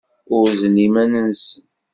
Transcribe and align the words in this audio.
Urzen 0.37 0.75
iman-nsen. 0.87 1.63